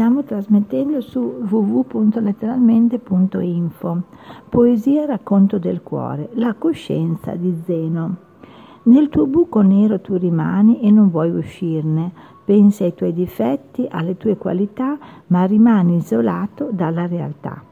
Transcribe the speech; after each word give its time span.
Stiamo 0.00 0.24
trasmettendo 0.24 1.02
su 1.02 1.44
www.letteralmente.info. 1.46 4.02
Poesia 4.48 5.04
racconto 5.04 5.58
del 5.58 5.82
cuore, 5.82 6.30
la 6.36 6.54
coscienza 6.54 7.34
di 7.34 7.54
Zeno. 7.66 8.16
Nel 8.84 9.10
tuo 9.10 9.26
buco 9.26 9.60
nero 9.60 10.00
tu 10.00 10.16
rimani 10.16 10.80
e 10.80 10.90
non 10.90 11.10
vuoi 11.10 11.28
uscirne. 11.28 12.12
Pensi 12.46 12.84
ai 12.84 12.94
tuoi 12.94 13.12
difetti, 13.12 13.86
alle 13.90 14.16
tue 14.16 14.38
qualità, 14.38 14.96
ma 15.26 15.44
rimani 15.44 15.96
isolato 15.96 16.70
dalla 16.72 17.06
realtà. 17.06 17.62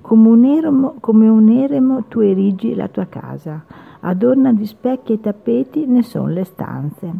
Come 0.00 0.28
un, 0.30 0.46
eremo, 0.46 0.94
come 1.00 1.28
un 1.28 1.50
eremo 1.50 2.04
tu 2.08 2.20
erigi 2.20 2.74
la 2.74 2.88
tua 2.88 3.04
casa. 3.04 3.62
Adorna 4.00 4.54
di 4.54 4.64
specchi 4.64 5.12
e 5.12 5.20
tappeti 5.20 5.84
ne 5.84 6.02
sono 6.02 6.28
le 6.28 6.44
stanze 6.44 7.12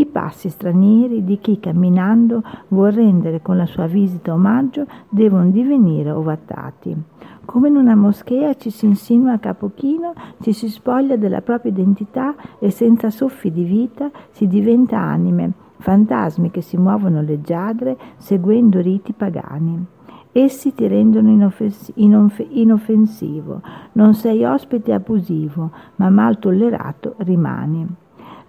i 0.00 0.06
passi 0.06 0.48
stranieri 0.48 1.22
di 1.24 1.38
chi 1.38 1.60
camminando 1.60 2.42
vuol 2.68 2.92
rendere 2.92 3.42
con 3.42 3.58
la 3.58 3.66
sua 3.66 3.86
visita 3.86 4.32
omaggio 4.32 4.86
devono 5.10 5.50
divenire 5.50 6.10
ovattati. 6.10 6.96
Come 7.44 7.68
in 7.68 7.76
una 7.76 7.94
moschea 7.94 8.54
ci 8.54 8.70
si 8.70 8.86
insinua 8.86 9.34
a 9.34 9.38
capo 9.38 9.72
chino, 9.74 10.14
ci 10.40 10.52
si 10.52 10.70
spoglia 10.70 11.16
della 11.16 11.42
propria 11.42 11.70
identità 11.70 12.34
e 12.58 12.70
senza 12.70 13.10
soffi 13.10 13.50
di 13.50 13.64
vita 13.64 14.10
si 14.30 14.46
diventa 14.46 14.98
anime, 14.98 15.52
fantasmi 15.76 16.50
che 16.50 16.62
si 16.62 16.78
muovono 16.78 17.20
leggiadre 17.20 17.98
seguendo 18.16 18.80
riti 18.80 19.12
pagani. 19.12 19.84
Essi 20.32 20.72
ti 20.72 20.86
rendono 20.86 21.28
inoffens- 21.28 21.92
inoff- 21.96 22.46
inoffensivo, 22.48 23.60
non 23.92 24.14
sei 24.14 24.44
ospite 24.44 24.94
abusivo, 24.94 25.70
ma 25.96 26.08
mal 26.08 26.38
tollerato 26.38 27.16
rimani 27.18 27.99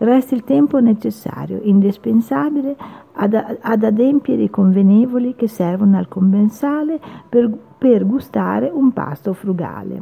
resta 0.01 0.35
il 0.35 0.43
tempo 0.43 0.79
necessario, 0.79 1.59
indispensabile 1.61 2.75
ad, 3.13 3.33
ad 3.33 3.83
adempiere 3.83 4.43
i 4.43 4.49
convenevoli 4.49 5.35
che 5.35 5.47
servono 5.47 5.97
al 5.97 6.07
commensale 6.07 6.99
per, 7.27 7.51
per 7.77 8.05
gustare 8.05 8.69
un 8.73 8.91
pasto 8.93 9.33
frugale. 9.33 10.01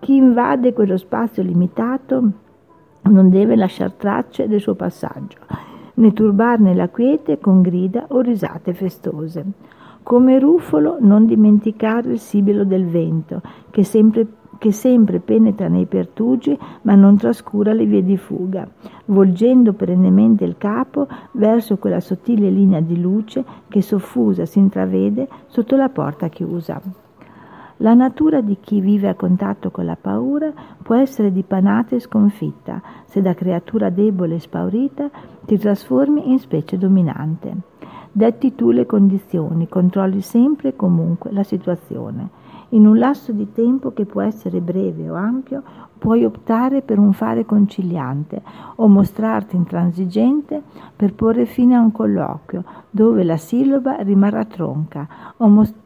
Chi 0.00 0.16
invade 0.16 0.72
quello 0.72 0.96
spazio 0.96 1.42
limitato 1.42 2.30
non 3.02 3.30
deve 3.30 3.56
lasciare 3.56 3.96
tracce 3.96 4.48
del 4.48 4.60
suo 4.60 4.74
passaggio, 4.74 5.38
né 5.94 6.12
turbarne 6.12 6.74
la 6.74 6.88
quiete 6.88 7.38
con 7.38 7.62
grida 7.62 8.06
o 8.08 8.20
risate 8.20 8.74
festose. 8.74 9.44
Come 10.02 10.40
rufolo 10.40 10.96
non 11.00 11.26
dimenticare 11.26 12.10
il 12.10 12.18
sibilo 12.18 12.64
del 12.64 12.86
vento, 12.86 13.40
che 13.70 13.84
sempre 13.84 14.26
che 14.62 14.70
sempre 14.70 15.18
penetra 15.18 15.66
nei 15.66 15.86
pertugi 15.86 16.56
ma 16.82 16.94
non 16.94 17.16
trascura 17.16 17.72
le 17.72 17.84
vie 17.84 18.04
di 18.04 18.16
fuga, 18.16 18.64
volgendo 19.06 19.72
perennemente 19.72 20.44
il 20.44 20.56
capo 20.56 21.08
verso 21.32 21.78
quella 21.78 21.98
sottile 21.98 22.48
linea 22.48 22.78
di 22.78 23.00
luce 23.00 23.44
che 23.66 23.82
soffusa 23.82 24.46
si 24.46 24.60
intravede 24.60 25.26
sotto 25.48 25.74
la 25.74 25.88
porta 25.88 26.28
chiusa. 26.28 26.80
La 27.78 27.94
natura 27.94 28.40
di 28.40 28.58
chi 28.60 28.80
vive 28.80 29.08
a 29.08 29.16
contatto 29.16 29.72
con 29.72 29.84
la 29.84 29.98
paura 30.00 30.52
può 30.80 30.94
essere 30.94 31.32
dipanata 31.32 31.96
e 31.96 31.98
sconfitta 31.98 32.80
se 33.06 33.20
da 33.20 33.34
creatura 33.34 33.90
debole 33.90 34.36
e 34.36 34.38
spaurita 34.38 35.10
ti 35.44 35.58
trasformi 35.58 36.30
in 36.30 36.38
specie 36.38 36.78
dominante. 36.78 37.52
Detti 38.12 38.54
tu 38.54 38.70
le 38.70 38.86
condizioni, 38.86 39.68
controlli 39.68 40.20
sempre 40.20 40.68
e 40.68 40.76
comunque 40.76 41.32
la 41.32 41.42
situazione 41.42 42.41
in 42.72 42.86
un 42.86 42.98
lasso 42.98 43.32
di 43.32 43.52
tempo 43.52 43.92
che 43.92 44.04
può 44.04 44.22
essere 44.22 44.60
breve 44.60 45.08
o 45.08 45.14
ampio, 45.14 45.62
puoi 45.98 46.24
optare 46.24 46.82
per 46.82 46.98
un 46.98 47.12
fare 47.12 47.44
conciliante 47.44 48.42
o 48.76 48.88
mostrarti 48.88 49.56
intransigente 49.56 50.60
per 50.96 51.14
porre 51.14 51.46
fine 51.46 51.76
a 51.76 51.80
un 51.80 51.92
colloquio 51.92 52.64
dove 52.90 53.22
la 53.22 53.36
sillaba 53.36 53.96
rimarrà 54.02 54.44
tronca 54.44 55.06
o, 55.36 55.46
most- 55.48 55.76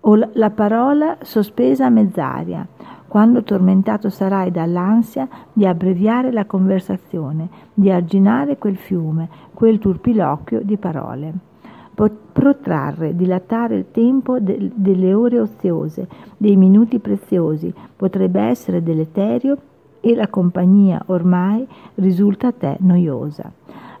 o 0.00 0.30
la 0.32 0.50
parola 0.50 1.16
sospesa 1.22 1.86
a 1.86 1.90
mezz'aria, 1.90 2.66
quando 3.08 3.42
tormentato 3.42 4.10
sarai 4.10 4.50
dall'ansia 4.50 5.28
di 5.52 5.64
abbreviare 5.64 6.32
la 6.32 6.44
conversazione, 6.44 7.48
di 7.72 7.90
arginare 7.90 8.58
quel 8.58 8.76
fiume, 8.76 9.28
quel 9.54 9.78
turpiloquio 9.78 10.60
di 10.62 10.76
parole 10.76 11.54
protrarre, 11.96 13.16
dilatare 13.16 13.76
il 13.76 13.86
tempo 13.90 14.38
de- 14.38 14.70
delle 14.74 15.14
ore 15.14 15.40
oziose, 15.40 16.06
dei 16.36 16.54
minuti 16.56 16.98
preziosi, 16.98 17.72
potrebbe 17.96 18.40
essere 18.40 18.82
deleterio 18.82 19.56
e 20.00 20.14
la 20.14 20.28
compagnia 20.28 21.02
ormai 21.06 21.66
risulta 21.94 22.48
a 22.48 22.52
te 22.52 22.76
noiosa. 22.80 23.50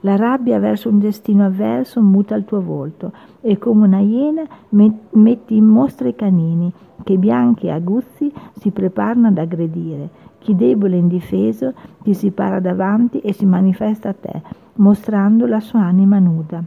La 0.00 0.14
rabbia 0.14 0.58
verso 0.58 0.90
un 0.90 0.98
destino 0.98 1.46
avverso 1.46 2.02
muta 2.02 2.34
il 2.36 2.44
tuo 2.44 2.60
volto 2.60 3.12
e 3.40 3.56
come 3.56 3.86
una 3.86 4.00
iena 4.00 4.42
metti 4.68 5.56
in 5.56 5.64
mostra 5.64 6.06
i 6.06 6.14
canini 6.14 6.70
che 7.02 7.16
bianchi 7.16 7.66
e 7.66 7.70
aguzzi 7.70 8.32
si 8.52 8.70
preparano 8.70 9.28
ad 9.28 9.38
aggredire. 9.38 10.10
Chi 10.38 10.54
debole 10.54 10.96
e 10.96 11.00
indifeso 11.00 11.72
ti 12.02 12.14
si 12.14 12.30
para 12.30 12.60
davanti 12.60 13.20
e 13.20 13.32
si 13.32 13.46
manifesta 13.46 14.10
a 14.10 14.14
te, 14.14 14.42
mostrando 14.74 15.46
la 15.46 15.60
sua 15.60 15.80
anima 15.80 16.18
nuda. 16.18 16.62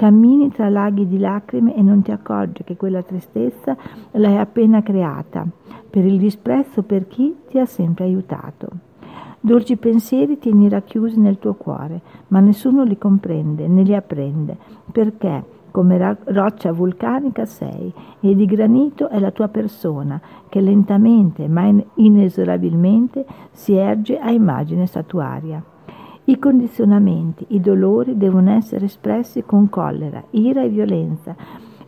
Cammini 0.00 0.48
tra 0.48 0.70
laghi 0.70 1.06
di 1.06 1.18
lacrime 1.18 1.76
e 1.76 1.82
non 1.82 2.00
ti 2.00 2.10
accorgi 2.10 2.64
che 2.64 2.74
quella 2.74 3.02
tristezza 3.02 3.76
l'hai 4.12 4.38
appena 4.38 4.82
creata, 4.82 5.46
per 5.90 6.06
il 6.06 6.16
disprezzo 6.16 6.82
per 6.84 7.06
chi 7.06 7.36
ti 7.46 7.58
ha 7.58 7.66
sempre 7.66 8.04
aiutato. 8.04 8.68
Dolci 9.40 9.76
pensieri 9.76 10.38
tieni 10.38 10.70
racchiusi 10.70 11.20
nel 11.20 11.38
tuo 11.38 11.52
cuore, 11.52 12.00
ma 12.28 12.40
nessuno 12.40 12.82
li 12.82 12.96
comprende 12.96 13.68
né 13.68 13.82
li 13.82 13.94
apprende, 13.94 14.56
perché 14.90 15.44
come 15.70 16.16
roccia 16.24 16.72
vulcanica 16.72 17.44
sei 17.44 17.92
e 18.20 18.34
di 18.34 18.46
granito 18.46 19.10
è 19.10 19.18
la 19.18 19.32
tua 19.32 19.48
persona 19.48 20.18
che 20.48 20.62
lentamente 20.62 21.46
ma 21.46 21.70
inesorabilmente 21.96 23.26
si 23.50 23.74
erge 23.74 24.18
a 24.18 24.30
immagine 24.30 24.86
statuaria. 24.86 25.62
I 26.30 26.38
condizionamenti, 26.38 27.44
i 27.48 27.60
dolori 27.60 28.16
devono 28.16 28.52
essere 28.52 28.84
espressi 28.84 29.42
con 29.42 29.68
collera, 29.68 30.22
ira 30.30 30.62
e 30.62 30.68
violenza 30.68 31.34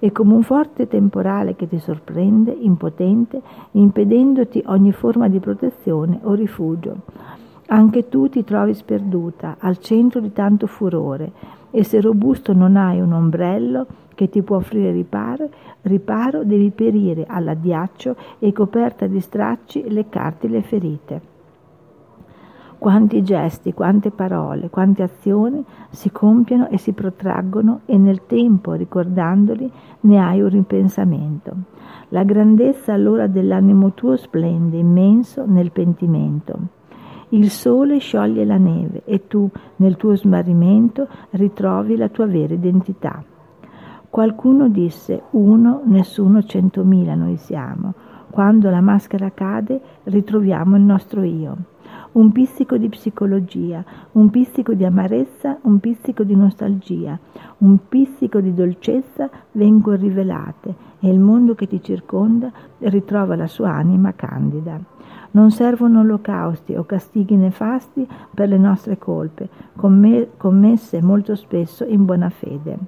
e 0.00 0.10
come 0.10 0.34
un 0.34 0.42
forte 0.42 0.88
temporale 0.88 1.54
che 1.54 1.69
ti 1.69 1.78
sorprende, 1.78 2.50
impotente, 2.50 3.41
impedendoti 3.70 4.60
ogni 4.66 4.91
forma 4.91 5.28
di 5.28 5.38
protezione 5.38 6.19
o 6.25 6.34
rifugio. 6.34 7.02
Anche 7.66 8.08
tu 8.08 8.28
ti 8.28 8.42
trovi 8.42 8.75
sperduta, 8.75 9.58
al 9.60 9.78
centro 9.78 10.19
di 10.19 10.32
tanto 10.32 10.66
furore, 10.66 11.31
e 11.70 11.84
se 11.84 12.00
robusto 12.00 12.52
non 12.52 12.76
hai 12.76 13.00
un 13.00 13.12
ombrello 13.12 13.86
che 14.16 14.28
ti 14.28 14.42
può 14.42 14.56
offrire 14.56 14.91
riparo, 14.91 15.50
riparo 15.82 16.42
devi 16.42 16.72
perire 16.72 17.26
all'addiaccio 17.28 18.16
e 18.41 18.52
coperta 18.52 19.06
di 19.06 19.20
stracci 19.20 19.88
leccarti 19.88 20.48
le 20.48 20.62
ferite. 20.62 21.31
Quanti 22.82 23.22
gesti, 23.22 23.72
quante 23.75 24.10
parole, 24.10 24.69
quante 24.69 25.04
azioni 25.04 25.65
si 25.91 26.10
compiono 26.10 26.69
e 26.69 26.78
si 26.78 26.93
protraggono 26.93 27.82
e 27.87 27.97
nel 27.97 28.26
tempo, 28.26 28.72
ricordandoli, 28.72 29.70
ne 30.00 30.19
hai 30.19 30.41
un 30.41 30.48
ripensamento. 30.48 31.54
La 32.09 32.25
grandezza 32.25 32.93
allora 32.93 33.28
dell'animo 33.28 33.93
tuo 33.93 34.16
splende 34.16 34.78
immenso 34.78 35.44
nel 35.47 35.70
pentimento. 35.70 36.59
Il 37.28 37.50
sole 37.50 37.98
scioglie 37.98 38.44
la 38.44 38.59
neve 38.59 39.03
e 39.04 39.28
tu, 39.28 39.49
nel 39.76 39.97
tuo 39.97 40.16
smarrimento, 40.16 41.06
ritrovi 41.31 41.97
la 41.97 42.09
tua 42.09 42.26
vera 42.26 42.53
identità. 42.53 43.22
Qualcuno 44.10 44.69
disse, 44.69 45.22
uno, 45.31 45.82
nessuno, 45.84 46.43
centomila 46.43 47.14
noi 47.14 47.37
siamo. 47.37 47.94
Quando 48.32 48.70
la 48.70 48.81
maschera 48.81 49.31
cade, 49.31 49.78
ritroviamo 50.04 50.76
il 50.76 50.82
nostro 50.82 51.22
io 51.22 51.56
un 52.12 52.32
pizzico 52.32 52.76
di 52.76 52.88
psicologia, 52.88 53.84
un 54.12 54.31
pizzico 54.31 54.75
di 54.75 54.84
amarezza, 54.84 55.59
un 55.62 55.78
pizzico 55.81 56.25
di 56.25 56.34
nostalgia, 56.34 57.19
un 57.59 57.78
pizzico 57.88 58.41
di 58.41 58.54
dolcezza 58.54 59.31
vengono 59.53 59.96
rivelate 59.96 60.75
e 61.00 61.11
il 61.11 61.19
mondo 61.19 61.55
che 61.55 61.67
ti 61.67 61.82
circonda 61.82 62.50
ritrova 62.79 63.37
la 63.37 63.46
sua 63.46 63.73
anima 63.73 64.14
candida. 64.14 64.79
Non 65.32 65.50
servono 65.50 66.00
olocausti 66.00 66.75
o 66.75 66.84
castighi 66.84 67.37
nefasti 67.37 68.06
per 68.34 68.49
le 68.49 68.58
nostre 68.58 68.99
colpe, 68.99 69.49
commesse 69.75 71.02
molto 71.02 71.34
spesso 71.34 71.84
in 71.84 72.05
buona 72.05 72.29
fede. 72.29 72.79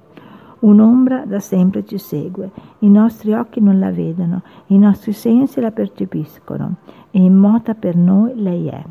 Un'ombra 0.65 1.25
da 1.25 1.39
sempre 1.39 1.85
ci 1.85 1.99
segue, 1.99 2.49
i 2.79 2.89
nostri 2.89 3.33
occhi 3.33 3.61
non 3.61 3.77
la 3.77 3.91
vedono, 3.91 4.41
i 4.67 4.79
nostri 4.79 5.13
sensi 5.13 5.61
la 5.61 5.69
percepiscono 5.69 6.77
e 7.11 7.19
immota 7.19 7.75
per 7.75 7.95
noi 7.95 8.33
lei 8.33 8.67
è. 8.69 8.83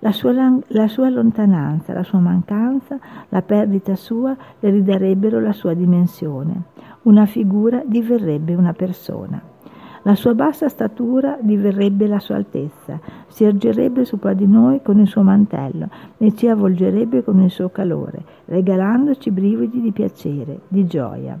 La 0.00 0.10
sua, 0.10 0.32
la 0.32 0.88
sua, 0.88 1.08
lontananza, 1.08 1.92
la 1.92 2.02
sua 2.02 2.18
mancanza, 2.18 2.98
la 3.28 3.42
perdita 3.42 3.94
sua 3.94 4.36
le 4.58 4.70
ridarebbero 4.70 5.38
la 5.38 5.52
sua 5.52 5.72
dimensione. 5.72 6.62
Una 7.02 7.26
figura 7.26 7.80
diverrebbe 7.84 8.56
una 8.56 8.72
persona. 8.72 9.40
La 10.08 10.14
sua 10.14 10.32
bassa 10.32 10.70
statura 10.70 11.36
diverrebbe 11.38 12.06
la 12.06 12.18
sua 12.18 12.36
altezza, 12.36 12.98
si 13.26 13.44
ergerebbe 13.44 14.06
sopra 14.06 14.32
di 14.32 14.46
noi 14.46 14.80
con 14.80 14.98
il 15.00 15.06
suo 15.06 15.20
mantello 15.20 15.90
e 16.16 16.34
ci 16.34 16.48
avvolgerebbe 16.48 17.22
con 17.22 17.42
il 17.42 17.50
suo 17.50 17.68
calore, 17.68 18.24
regalandoci 18.46 19.30
brividi 19.30 19.82
di 19.82 19.92
piacere, 19.92 20.60
di 20.66 20.86
gioia. 20.86 21.38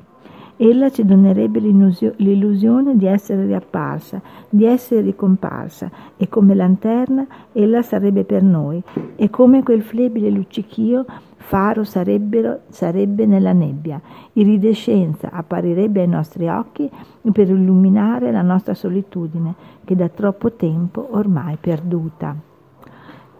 Ella 0.60 0.90
ci 0.90 1.04
donerebbe 1.04 1.60
l'illusione 1.60 2.96
di 2.96 3.06
essere 3.06 3.46
riapparsa, 3.46 4.20
di 4.48 4.64
essere 4.64 5.02
ricomparsa, 5.02 5.88
e 6.16 6.28
come 6.28 6.52
lanterna 6.56 7.24
ella 7.52 7.80
sarebbe 7.82 8.24
per 8.24 8.42
noi, 8.42 8.82
e 9.14 9.30
come 9.30 9.62
quel 9.62 9.82
flebile 9.82 10.30
luccichio 10.30 11.04
faro 11.36 11.84
sarebbe 11.84 13.26
nella 13.26 13.52
nebbia, 13.52 14.00
iridescenza 14.32 15.30
apparirebbe 15.30 16.00
ai 16.00 16.08
nostri 16.08 16.48
occhi 16.48 16.90
per 17.30 17.48
illuminare 17.48 18.32
la 18.32 18.42
nostra 18.42 18.74
solitudine, 18.74 19.54
che 19.84 19.94
da 19.94 20.08
troppo 20.08 20.54
tempo 20.54 21.06
ormai 21.12 21.56
perduta. 21.60 22.34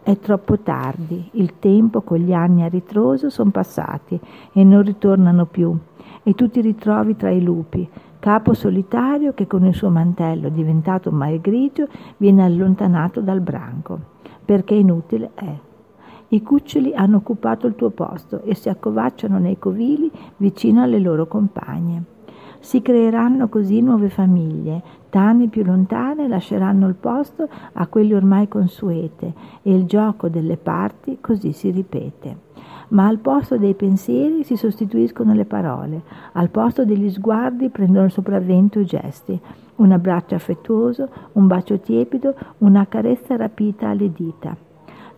È 0.05 0.17
troppo 0.21 0.61
tardi, 0.61 1.31
il 1.33 1.59
tempo 1.59 2.03
con 2.03 2.19
gli 2.19 2.33
anni 2.33 2.63
a 2.63 2.69
ritroso 2.69 3.29
sono 3.29 3.51
passati 3.51 4.19
e 4.53 4.63
non 4.63 4.83
ritornano 4.83 5.47
più 5.47 5.77
e 6.29 6.35
tu 6.35 6.51
ti 6.51 6.61
ritrovi 6.61 7.17
tra 7.17 7.31
i 7.31 7.41
lupi, 7.41 7.89
capo 8.19 8.53
solitario 8.53 9.33
che 9.33 9.47
con 9.47 9.65
il 9.65 9.73
suo 9.73 9.89
mantello 9.89 10.51
diventato 10.51 11.11
mai 11.11 11.41
grigio 11.41 11.89
viene 12.19 12.45
allontanato 12.45 13.23
dal 13.23 13.41
branco, 13.41 13.99
perché 14.45 14.75
inutile 14.75 15.31
è. 15.33 15.59
I 16.29 16.43
cuccioli 16.43 16.93
hanno 16.93 17.17
occupato 17.17 17.67
il 17.67 17.77
tuo 17.77 17.89
posto 17.89 18.43
e 18.43 18.55
si 18.55 18.69
accovacciano 18.69 19.39
nei 19.39 19.59
covili 19.59 20.11
vicino 20.37 20.83
alle 20.83 20.99
loro 20.99 21.27
compagne. 21.27 22.03
Si 22.59 22.83
creeranno 22.83 23.49
così 23.49 23.81
nuove 23.81 24.11
famiglie, 24.11 24.83
tane 25.09 25.49
più 25.49 25.65
lontane 25.65 26.29
lasceranno 26.29 26.89
il 26.89 26.97
posto 26.97 27.49
a 27.73 27.87
quelle 27.87 28.15
ormai 28.15 28.49
consuete 28.49 29.33
e 29.63 29.75
il 29.75 29.87
gioco 29.87 30.29
delle 30.29 30.59
parti 30.59 31.17
così 31.23 31.53
si 31.53 31.71
ripete 31.71 32.48
ma 32.89 33.07
al 33.07 33.19
posto 33.19 33.59
dei 33.59 33.75
pensieri 33.75 34.45
si 34.45 34.57
sostituiscono 34.57 35.35
le 35.35 35.45
parole, 35.45 36.03
al 36.33 36.49
posto 36.49 36.85
degli 36.85 37.11
sguardi 37.11 37.69
prendono 37.69 38.07
il 38.07 38.13
sopravvento 38.13 38.79
i 38.79 38.85
gesti, 38.85 39.39
un 39.77 39.93
abbraccio 39.93 40.35
affettuoso, 40.35 41.09
un 41.33 41.47
bacio 41.47 41.79
tiepido, 41.81 42.35
una 42.59 42.87
carezza 42.87 43.37
rapita 43.37 43.89
alle 43.89 44.11
dita. 44.13 44.57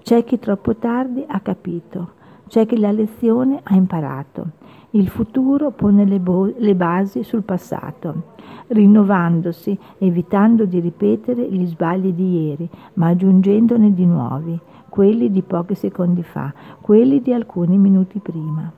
C'è 0.03 0.25
chi 0.25 0.39
troppo 0.39 0.77
tardi 0.77 1.25
ha 1.27 1.41
capito, 1.41 2.13
c'è 2.49 2.67
chi 2.67 2.79
la 2.79 2.91
lezione 2.91 3.61
ha 3.63 3.75
imparato. 3.75 4.59
Il 4.93 5.09
futuro 5.09 5.71
pone 5.71 6.05
le, 6.05 6.19
bo- 6.19 6.53
le 6.57 6.75
basi 6.75 7.23
sul 7.23 7.43
passato, 7.43 8.35
rinnovandosi, 8.69 9.79
evitando 9.99 10.65
di 10.65 10.81
ripetere 10.81 11.49
gli 11.49 11.65
sbagli 11.67 12.13
di 12.13 12.47
ieri, 12.47 12.69
ma 12.95 13.09
aggiungendone 13.09 13.95
di 13.95 14.05
nuovi 14.05 14.61
quelli 14.91 15.31
di 15.31 15.41
pochi 15.41 15.75
secondi 15.75 16.23
fa, 16.23 16.53
quelli 16.83 17.23
di 17.23 17.33
alcuni 17.33 17.79
minuti 17.79 18.19
prima. 18.19 18.71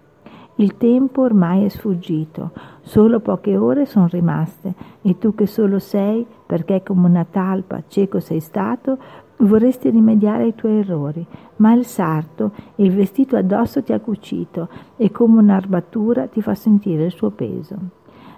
Il 0.57 0.77
tempo 0.77 1.23
ormai 1.23 1.65
è 1.65 1.69
sfuggito, 1.69 2.53
solo 2.83 3.21
poche 3.21 3.57
ore 3.57 3.87
sono 3.87 4.07
rimaste 4.07 4.75
e 5.01 5.19
tu 5.19 5.35
che 5.35 5.47
solo 5.47 5.79
sei, 5.79 6.25
perché 6.47 6.83
come 6.85 7.09
una 7.09 7.27
talpa 7.29 7.83
cieco 7.89 8.21
sei 8.21 8.41
stato, 8.41 8.99
vorresti 9.39 9.89
rimediare 9.89 10.45
ai 10.45 10.55
tuoi 10.55 10.79
errori, 10.79 11.27
ma 11.57 11.73
il 11.73 11.87
sarto, 11.87 12.53
il 12.77 12.93
vestito 12.93 13.37
addosso 13.37 13.83
ti 13.83 13.93
ha 13.93 13.99
cucito 13.99 14.69
e 14.97 15.11
come 15.11 15.41
un'armatura 15.41 16.27
ti 16.27 16.43
fa 16.43 16.55
sentire 16.55 17.07
il 17.07 17.13
suo 17.13 17.31
peso. 17.31 17.77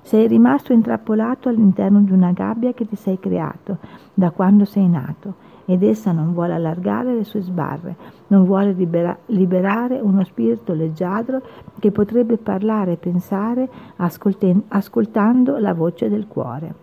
Sei 0.02 0.28
rimasto 0.28 0.72
intrappolato 0.72 1.48
all'interno 1.48 2.00
di 2.00 2.12
una 2.12 2.30
gabbia 2.30 2.72
che 2.72 2.86
ti 2.86 2.94
sei 2.94 3.18
creato 3.18 3.78
da 4.14 4.30
quando 4.30 4.64
sei 4.64 4.88
nato 4.88 5.52
ed 5.66 5.82
essa 5.82 6.12
non 6.12 6.32
vuole 6.32 6.54
allargare 6.54 7.14
le 7.14 7.24
sue 7.24 7.40
sbarre, 7.40 7.96
non 8.28 8.44
vuole 8.44 8.72
libera- 8.72 9.16
liberare 9.26 10.00
uno 10.00 10.24
spirito 10.24 10.74
leggiadro 10.74 11.42
che 11.78 11.90
potrebbe 11.90 12.36
parlare 12.36 12.92
e 12.92 12.96
pensare 12.96 13.68
ascolten- 13.96 14.64
ascoltando 14.68 15.58
la 15.58 15.74
voce 15.74 16.08
del 16.08 16.26
cuore. 16.26 16.82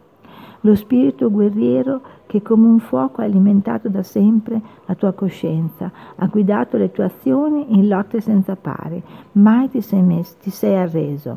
Lo 0.63 0.75
spirito 0.75 1.31
guerriero 1.31 2.01
che 2.27 2.43
come 2.43 2.67
un 2.67 2.79
fuoco 2.79 3.21
ha 3.21 3.25
alimentato 3.25 3.89
da 3.89 4.03
sempre 4.03 4.61
la 4.85 4.93
tua 4.93 5.11
coscienza, 5.13 5.91
ha 6.15 6.27
guidato 6.27 6.77
le 6.77 6.91
tue 6.91 7.05
azioni 7.05 7.75
in 7.75 7.87
lotte 7.87 8.21
senza 8.21 8.55
pari, 8.55 9.01
mai 9.33 9.69
ti 9.69 9.81
sei, 9.81 10.03
messo, 10.03 10.35
ti 10.39 10.51
sei 10.51 10.75
arreso. 10.75 11.35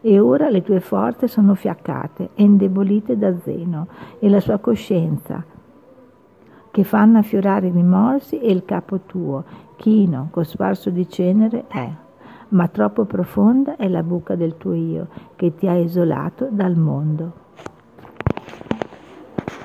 E 0.00 0.20
ora 0.20 0.50
le 0.50 0.62
tue 0.62 0.80
forze 0.80 1.26
sono 1.26 1.54
fiaccate 1.54 2.30
e 2.34 2.42
indebolite 2.44 3.18
da 3.18 3.36
Zeno 3.38 3.88
e 4.20 4.28
la 4.28 4.38
sua 4.38 4.58
coscienza, 4.58 5.42
che 6.74 6.82
fanno 6.82 7.18
affiorare 7.18 7.68
i 7.68 7.70
rimorsi 7.70 8.40
e 8.40 8.50
il 8.50 8.64
capo 8.64 9.02
tuo, 9.06 9.44
chino, 9.76 10.26
cosparso 10.32 10.90
di 10.90 11.08
cenere 11.08 11.68
è, 11.68 11.88
ma 12.48 12.66
troppo 12.66 13.04
profonda 13.04 13.76
è 13.76 13.86
la 13.86 14.02
buca 14.02 14.34
del 14.34 14.56
tuo 14.56 14.72
io, 14.72 15.06
che 15.36 15.54
ti 15.54 15.68
ha 15.68 15.76
isolato 15.76 16.48
dal 16.50 16.74
mondo. 16.76 17.43